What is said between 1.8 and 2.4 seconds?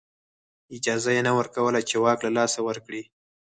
چې واک له